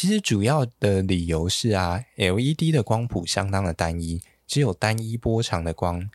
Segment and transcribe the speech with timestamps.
[0.00, 6.08] 其实主要的理由是啊，LED 的光谱相当的单一，只有单一波长的光。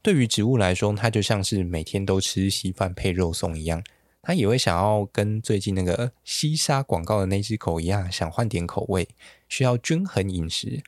[0.00, 3.82] 对于植物来说，它就像是每天都吃稀饭配肉松一样，
[4.22, 9.08] 它也会想要跟最近那个西沙广告的那只狗一样，想换点口味，
[9.48, 10.84] 需要均衡饮食。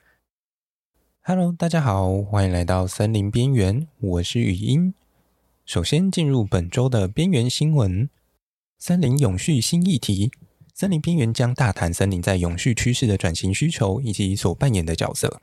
[1.23, 4.95] Hello，大家好，欢迎来到森林边缘，我是语音。
[5.65, 8.09] 首先进入本周的边缘新闻：
[8.79, 10.31] 森林永续新议题。
[10.79, 15.41] 森林边缘将大谈森林在永续趋势的转型需求以及所扮演的角色。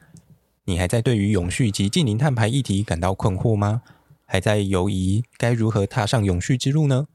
[0.65, 3.81] 你还在对于永续及近零碳排议题感到困惑吗？
[4.25, 7.07] 还在犹疑该如何踏上永续之路呢？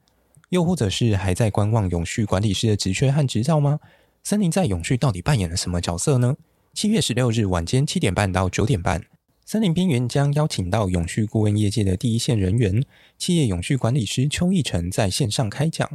[0.48, 3.78] 又或者是还在观望永续管理师的职缺和执照吗？
[4.24, 6.34] 森林在永续到底扮演了什么角色呢？
[6.74, 9.04] 七月十六日晚间七点半到九点半，
[9.46, 12.84] 森林边缘将邀请到永续顾问业界的第一线人员——
[13.16, 15.88] 企业永续管理师邱奕成在线上开讲。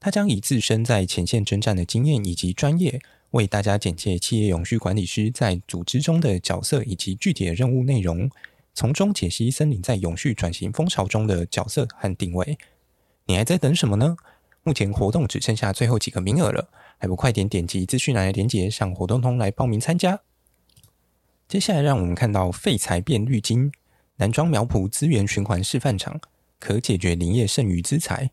[0.00, 3.00] 他将以自身在前线征战的经验以及专业，
[3.32, 8.30] 为大家简介企业永续管理师在组织中的角色以及具体的任务内容，
[8.72, 12.56] 从中解析森林在永续转型风潮中的角色和定位。
[13.26, 14.16] 你还在等什么呢？
[14.62, 20.20] 目前活动只剩下最后几个名额了，还不快点点击资讯栏的链接上活动通来报名参加。
[21.46, 23.70] 接下来，让我们看到废材变绿金，
[24.16, 26.20] 南庄苗圃资源循环示范场
[26.58, 28.30] 可解决林业剩余资材。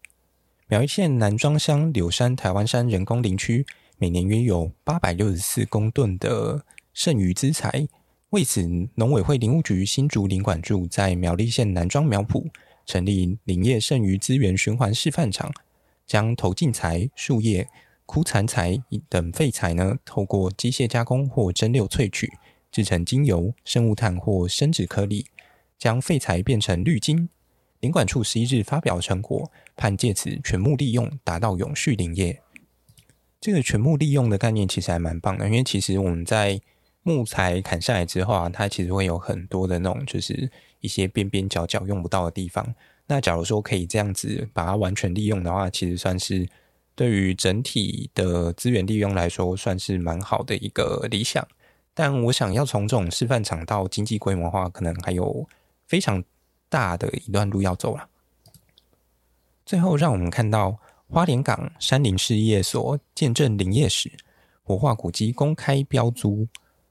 [0.69, 3.65] 苗栗县南庄乡柳山台湾山人工林区，
[3.97, 7.87] 每年约有八百六十四公吨的剩余资材。
[8.31, 12.45] 为此，农委会林务局新竹林管处在苗栗县南庄苗圃
[12.85, 15.49] 成立林业剩余资源循环示范场，
[16.05, 17.69] 将头径材、树叶、
[18.05, 22.29] 枯残材等废材呢，透过机械加工或蒸馏萃取，
[22.73, 25.27] 制成精油、生物炭或生质颗粒，
[25.79, 27.29] 将废材变成绿金。
[27.80, 32.42] 林管处十一日发表成果，盼借此全木利用，达到永续林业。
[33.39, 36.59] 这个全木利用的概念其实还蛮棒的，因为其实我们在
[37.03, 40.50] 木材砍下来之后啊，它其实会有很多的那种，就是
[40.81, 42.75] 一些边边角角用不到的地方。
[43.05, 46.49] 那假如说可以这样子把它完全利用的话，其实算是
[46.95, 51.48] 对于整体的资源利用来说，算是蛮好的一个理想。
[51.93, 55.48] 但我想要从这种示范场到经济规模化，可能还有
[55.87, 56.23] 非常
[56.70, 58.10] 大的一段路要走了。
[59.66, 60.80] 最后，让我们看到
[61.10, 64.11] 花莲港山林试验所见证林业史，
[64.64, 66.48] 活化古迹公开标租。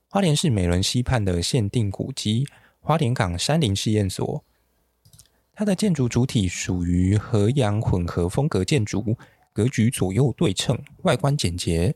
[0.08, 2.46] 花莲市美仑溪畔的限定古迹
[2.80, 4.44] 花莲港山林试验所，
[5.52, 9.16] 它的建筑主体属于河洋混合风格建筑，
[9.52, 11.94] 格局左右对称，外观简洁。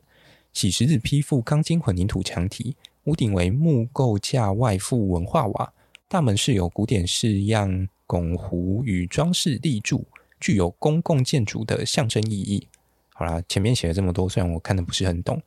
[0.51, 2.75] 洗石子批覆钢筋混凝土墙体，
[3.05, 5.73] 屋顶为木构架外覆文化瓦。
[6.11, 10.05] 大门是有古典式样拱弧与装饰立柱，
[10.41, 12.67] 具有公共建筑的象征意义。
[13.13, 15.41] 好啦，前面写了这么多，虽然我看的不是很懂。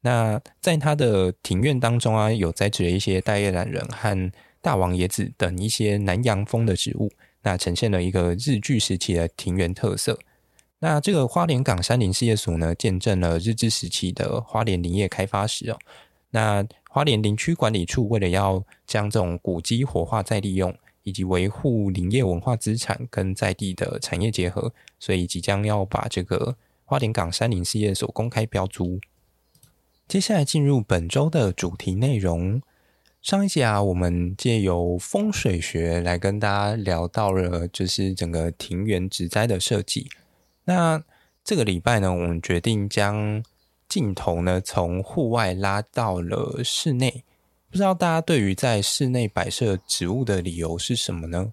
[0.00, 7.12] 那在它的庭院当中啊，有栽植了一些大叶榄仁和大王椰子等一些南洋风的植物，
[7.42, 10.18] 那呈现了一个日据时期的庭园特色。
[10.78, 15.78] 那这个花莲港山林事业所呢，见证了日治时期的花莲林业开发史哦。
[16.30, 28.98] 那花莲林区管理处为了要将这种古迹活化再利用，以及维护林业文化资产跟在地的产业结合，所以即将要把这个花莲港山林试验所公开标租。
[30.08, 32.60] 接下来进入本周的主题内容。
[33.22, 40.08] 上一集啊，我们借由风水学来跟大家聊到了，就是整个庭园植栽的设计。
[40.64, 41.04] 那
[41.44, 43.44] 这个礼拜呢，我们决定将
[43.90, 47.24] 镜头呢，从户外拉到了室内，
[47.68, 51.52] 不知道大家对于在室内摆设植物的理由是什么呢？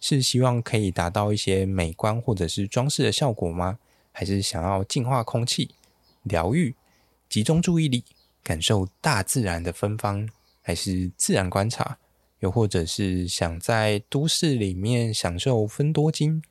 [0.00, 3.78] 是希望可以达到一些美观或者是装饰的效果吗？
[4.12, 5.74] 还是想要净化空气、
[6.22, 6.74] 疗愈、
[7.28, 8.02] 集中注意力、
[8.42, 10.26] 感受大自然的芬芳？
[10.62, 11.98] 还是自然观察？
[12.40, 16.42] 又或者是想在都市里面享受芬多精，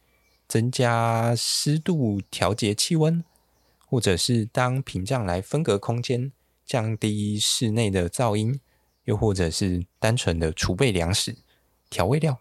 [0.47, 3.23] 增加湿度、调节气温？
[3.93, 6.31] 或者是当屏障来分隔空间，
[6.65, 8.59] 降低室内的噪音，
[9.03, 11.35] 又或者是单纯的储备粮食、
[11.91, 12.39] 调味料。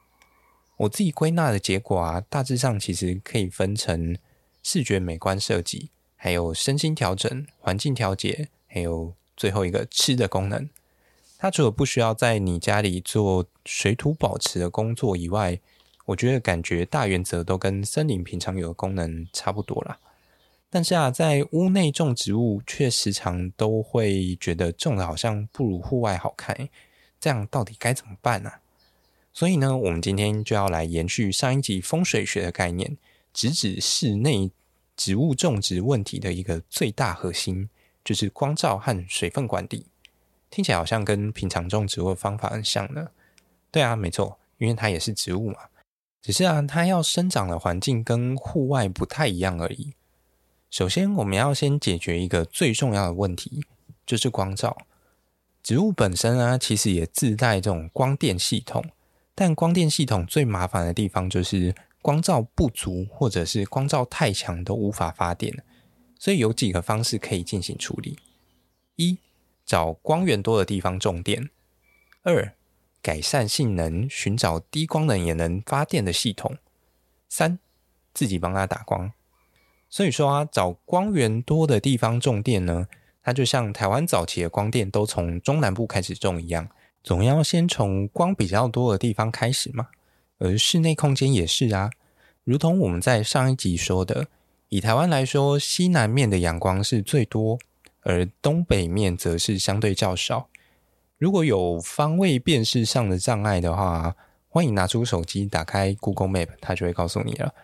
[0.79, 4.17] 我自己归纳的结果啊，大致上其实可以分成
[4.63, 10.67] 视觉美观设计，还有身心调整、环境调节，还有最后一个吃的功能。
[11.37, 15.61] 它除了不需要在你家里做水土保持的工作以外，
[16.07, 19.99] 我觉得感觉大原则都跟森林平常有的功能差不多啦。
[20.75, 26.67] 但是啊，在屋内种植物，却时常都会觉得种的好像不如户外好看，
[27.21, 28.51] 这样到底该怎么办呢？
[29.35, 32.97] 所以呢，我们今天就要来延续上一集风水学的概念，
[33.35, 34.51] 直指室内
[34.97, 37.69] 植物种植问题的一个最大核心，
[38.03, 39.85] 就是光照和水分管理。
[40.49, 43.09] 听起来好像跟平常种植物的方法很像呢。
[43.71, 45.57] 对啊，没错，因为它也是植物嘛。
[46.23, 49.93] 只是啊，它要生长的环境跟户外不太一样而已。
[50.73, 53.63] 首先，我们要先解决一个最重要的问题，
[54.07, 54.87] 就是光照。
[55.63, 58.83] 植物本身啊，其实也自带这种光电系统，
[59.35, 65.63] 但光电系统最麻烦的地方就是光照不足，或者是光照太强都无法发电。
[66.19, 68.19] 所以有几个方式可以进行处理：
[68.97, 69.19] 一、
[69.67, 71.51] 找光源多的地方种电；
[72.23, 72.55] 二、
[73.03, 76.55] 改善性能，寻找低光能也能发电的系统；
[77.29, 77.59] 三、
[78.15, 79.13] 自己帮它打光。
[79.93, 82.89] 所以说啊，找光源多的地方种电呢，
[83.23, 86.67] 它就像台湾早期的光电都从中南部开始种一样，
[87.05, 89.89] 总要先从光比较多的地方开始嘛。
[90.39, 91.91] 而室内空间也是啊，
[92.43, 94.29] 如同我们在上一集说的，
[94.71, 97.59] 以台湾来说，西南面的阳光是最多。
[98.05, 100.49] 而东北面则是相对较少。
[101.19, 104.17] 如果有方位辨识上的障碍的话，
[104.49, 107.55] 欢迎拿出手机打开 Google Map，它就会告诉你了。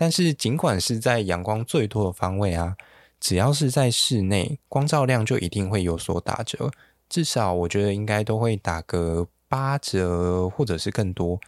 [0.00, 2.74] 但是尽管是在阳光最多的方位啊，
[3.20, 6.70] 只要是在室内，光照量就一定会有所打折。
[7.06, 11.38] 至少我觉得应该都会打个八折或者是更多。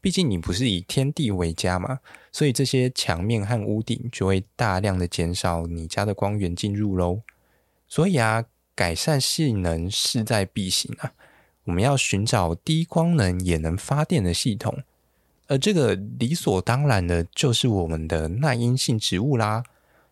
[0.00, 2.00] 毕竟你不是以天地为家嘛，
[2.32, 7.20] 所以这些墙面和屋顶就会大量的减少你家的光源进入喽。
[7.86, 11.12] 所以啊，改善性能势在必行啊！
[11.62, 14.82] 我们要寻找低光能也能发电的系统，
[15.50, 19.64] 而这个理所当然的就是我们的耐阴性植物啦。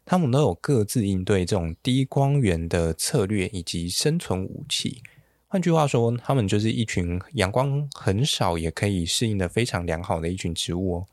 [0.04, 5.00] 它们都有各自应对这种低光源的策略以及生存武器。
[5.46, 11.06] 换句话说，它们就是一群阳光很少也可以适应的非常良好的一群植物哦。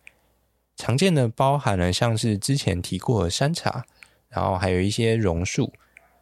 [0.76, 3.86] 常见的包含了像是之前提过的山茶，
[4.30, 5.72] 然后还有一些榕树。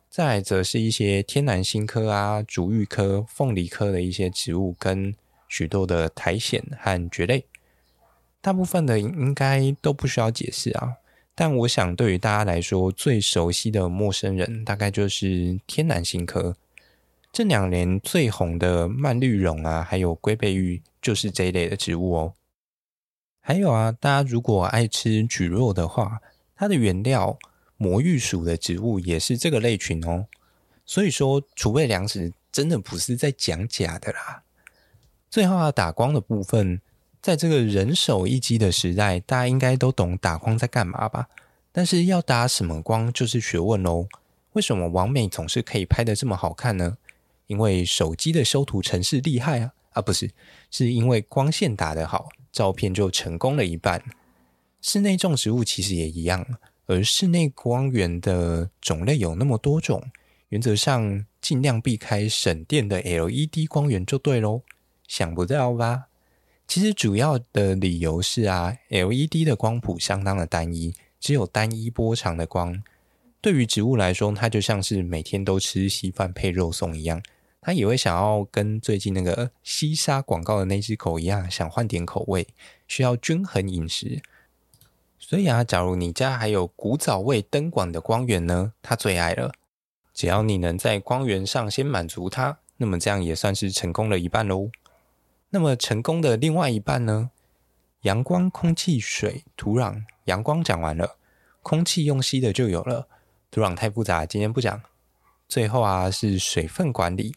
[0.10, 5.16] 再则是一些天南星科啊、竹芋科、凤梨科的一些植物，跟
[5.48, 7.46] 许多的苔藓和蕨类。
[8.44, 10.98] 大部分的应该都不需要解释啊，
[11.34, 16.58] 但我想对于大家来说最熟悉的陌生人，大概就是天南星科。
[17.32, 22.34] 这两年最红的蔓绿绒啊，还有龟背芋，就是这一类的植物哦。
[23.40, 26.20] 还有啊，大家如果爱吃蒟蒻的话，
[26.56, 27.40] 它的原料。
[27.76, 30.28] 魔芋属的植物也是这个类群哦，
[30.86, 34.44] 所以说储备粮食真的不是在讲假的啦。
[35.30, 36.80] 最后啊，打光的部分，
[37.24, 41.30] 在这个人手一机的时代，大家应该都懂打光在干嘛吧？
[41.72, 44.10] 但是要打什么光就是学问喽。
[44.52, 46.98] 为什么网美总是可以拍得这么好看呢？
[47.48, 49.72] 因为手机的修图程式厉害啊！
[49.92, 50.30] 啊，不是，
[50.70, 54.04] 是因为光线打得好，照片就成功了一半。
[54.82, 56.46] 室内种植物其实也一样。
[56.88, 60.04] 而室内光源的种类有那么多种，
[60.50, 64.64] 原则上尽量避开省电的 LED 光源就对喽。
[65.08, 66.08] 想不到吧？
[66.68, 72.82] 其实主要的理由是啊，LED 的光谱相当的单一，只有单一波长的光。
[73.42, 77.22] 对于植物来说，它就像是每天都吃稀饭配肉松一样，
[77.62, 82.48] 它也会想要跟最近那个西沙广告的那只狗一样，想换点口味，
[82.88, 84.22] 需要均衡饮食。
[85.20, 89.54] 所以啊，假如你家还有古早味灯管的光源呢，它最爱了。
[90.14, 94.70] 只要你能在光源上先满足它，那么这样也算是成功了一半喽。
[95.56, 97.30] 那么成功的另外一半呢？
[98.02, 100.02] 阳光、空气、水、土壤。
[100.26, 101.18] 阳光讲完了，
[101.62, 103.08] 空气用吸的就有了。
[103.52, 104.82] 土壤太复杂，今天不讲。
[105.48, 107.36] 最后啊，是水分管理。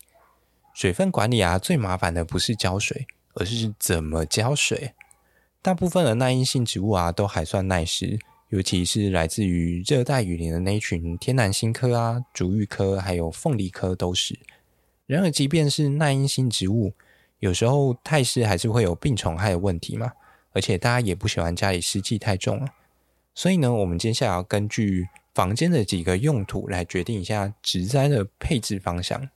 [0.73, 4.95] 水分管理啊，最麻烦的不是浇水，而是怎么浇水。
[5.61, 8.19] 大部分的耐阴性植物啊，都还算耐湿，
[8.49, 14.39] 尤其是来自于热带雨林的那一群天南星科啊、竹芋科，还有凤梨科都是。
[15.05, 16.95] 然而，即便是耐阴性植物，
[17.39, 20.13] 有时候太湿还是会有病虫害的问题嘛。
[20.53, 22.75] 而且大家也不喜欢家里湿气太重啊。
[23.35, 29.29] 所以呢，我们接下来要根据房间的几个用途来决定一下植栽的配置方向。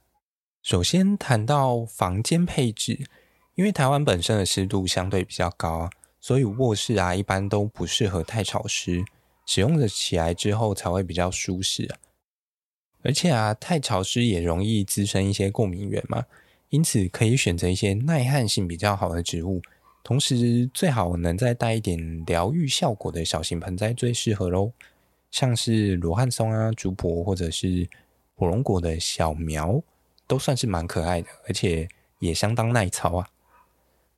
[0.63, 3.07] 首先谈到房间配置，
[3.55, 5.91] 因为台湾本身的湿度相对比较高啊。
[6.19, 9.05] 所以卧室啊，一般都不适合太潮湿，
[9.45, 11.99] 使用的起来之后才会比较舒适啊。
[13.03, 16.25] 而且啊，太潮湿也容易滋生一些过敏源嘛，
[16.71, 19.61] 因此可以选择一些耐旱性比较好的植物，
[20.03, 24.73] 同时最好能再带一点疗愈效果的小型盆栽最适合喽。
[25.31, 27.89] 像是罗汉松啊、竹柏或者是
[28.35, 29.81] 火龙果的小苗，
[30.27, 33.29] 都算是蛮可爱的，而且也相当耐操啊。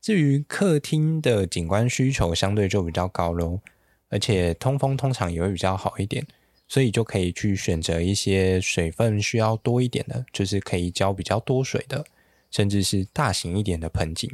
[0.00, 3.61] 至于客厅的景观需求相对就比较高喽，
[4.09, 6.26] 而且通风通常也会比较好一点，
[6.66, 12.04] 所以就可以去选择一些水分需要多一点的，就是可以浇比较多水的，
[12.52, 14.30] 甚至是大型一点的盆景，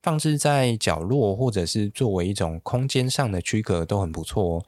[0.00, 4.64] 放置在角落或者是作为一种空间上的区隔都很不错哦。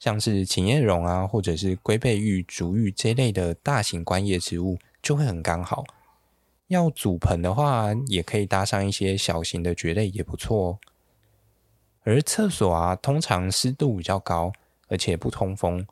[0.00, 5.84] 像是琴叶榕啊，或者是龟背玉、竹芋这类的大型观叶植物就会很刚好。
[6.68, 10.78] 要组盆的话，也可以搭上一些小型的蕨类，也不错哦。
[12.04, 14.52] 而厕所啊，通常湿度比较高，
[14.86, 15.86] 而且不通风。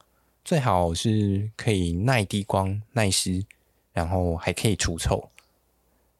[0.44, 3.44] 最好是可以耐低光、耐湿，
[3.92, 5.28] 然后还可以除臭。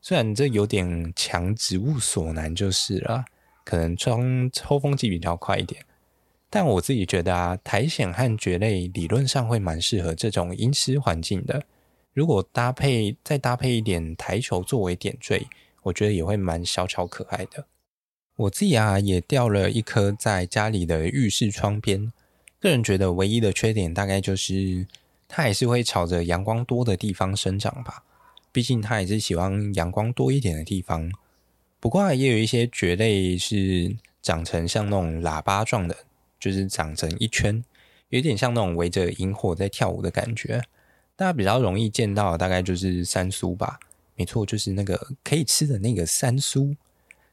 [0.07, 3.25] 虽然这有点强植物所难，就是了。
[3.65, 5.85] 可能装抽风机比较快一点，
[6.49, 11.61] 但我自己觉得啊，苔藓和蕨类理论上会蛮适合这种阴湿环境的。
[12.13, 15.49] 如果搭配再搭配一点台球作为点缀，
[15.83, 17.67] 我觉得也会蛮小巧可爱的。
[18.37, 22.13] 我自己啊，也吊了一颗在家里的浴室窗边。
[22.61, 24.87] 个人觉得唯一的缺点大概就是
[25.27, 28.05] 它还是会朝着阳光多的地方生长吧，
[28.57, 31.13] 毕竟它也是喜欢阳光多一点的地方。
[31.79, 35.95] 不过也有一些蕨类是长成像那种喇叭状的，
[36.41, 37.63] 就是长成一圈，
[38.09, 40.63] 有点像那种围着萤火在跳舞的感觉。
[41.17, 43.79] 大家比较容易见到大概就是三苏吧，
[44.15, 46.75] 没错，就是那个可以吃的那个三苏。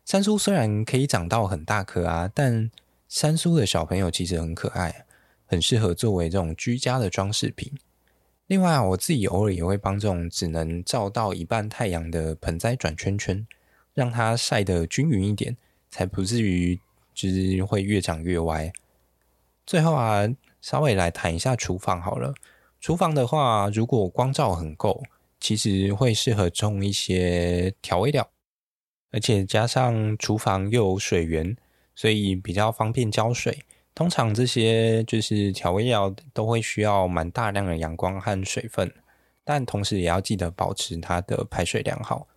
[0.04, 2.70] 三苏虽然可以长到很大颗啊，但
[3.08, 5.06] 三苏的小朋友其实很可爱。
[5.46, 7.72] 很适合作为这种居家的装饰品。
[8.54, 13.48] 另外啊，我自己偶尔也会帮这种只能照到一半太阳的盆栽转圈圈，
[13.96, 15.58] 让它晒得均匀一点，
[15.90, 16.80] 才不至于
[17.16, 18.72] 就是会越长越歪。
[19.66, 20.30] 最后啊，
[20.62, 22.36] 稍微来谈一下厨房好了。
[22.80, 25.02] 厨房的话，如果光照很够，
[25.40, 28.30] 其实会适合种一些调味料，
[29.10, 31.58] 而且加上厨房又有水源，
[31.96, 33.64] 所以比较方便浇水。
[33.96, 38.92] 通常这些就是调味料都会需要蛮大量的阳光和水分，
[39.44, 42.28] 但同时也要记得保持它的排水良好。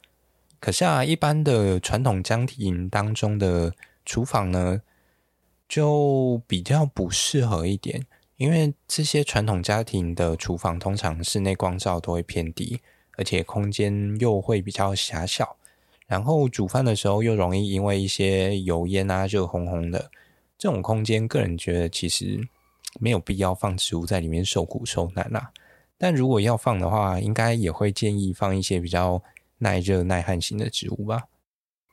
[0.60, 3.72] 可是啊，一般的传统家庭当中的
[4.04, 4.82] 厨房呢，
[5.68, 12.80] 就比较不适合一点，因为这些传统家庭的厨房通常室内光照都会偏低，
[13.16, 15.56] 而且空间又会比较狭小，
[16.06, 20.10] 然后煮饭的时候又容易因为一些油烟啊热烘烘的。
[20.58, 22.40] 这种空间，个人觉得其实
[22.98, 25.50] 没有必要放植物在里面受苦受难啦。
[25.98, 29.22] 但如果要放的话，应该也会建议放一些比较
[29.58, 31.24] 耐热耐旱型的植物吧。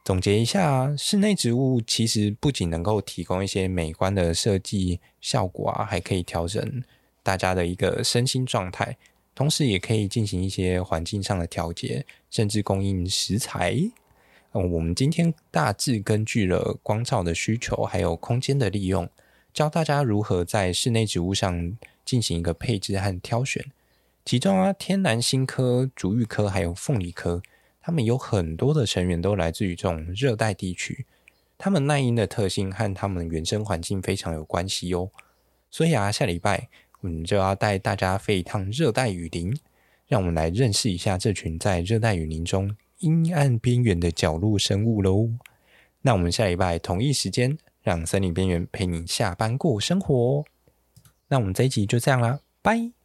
[0.06, 6.84] 总结一下，室内植物其实不仅能够提供一些美观的设计效果啊，还可以调整
[7.22, 8.98] 大家的一个身心状态，
[9.34, 13.78] 同时也可以进行一些环境上的调节，甚至供应食材。
[14.56, 19.10] 嗯我们今天大致根据了光照的需求，还有空间的利用，
[19.52, 23.66] 教大家如何在室内植物上进行一个配置和挑选。
[24.24, 27.42] 其中啊，天南星科、竹芋科还有凤梨科，
[27.82, 31.08] 它们有很多的成员都来自于这种热带地区，
[31.58, 35.10] 它们耐阴的特性和它们原生环境非常有关系哟。
[35.72, 36.70] 所以啊，下礼拜
[37.02, 39.58] 我们就要带大家飞一趟热带雨林，
[40.08, 42.78] 让我们来认识一下这群在热带雨林中。
[43.04, 45.30] 阴暗边缘的角落生物喽，
[46.02, 50.46] 那我们下礼拜同一时间，让森林边缘陪你下班过生活。
[51.28, 53.03] 那我们这一集就这样啦，拜。